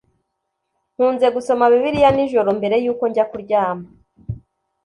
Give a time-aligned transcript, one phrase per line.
[0.93, 3.87] Nkunze gusoma Bibiliya nijoro mbere yuko njya kuryama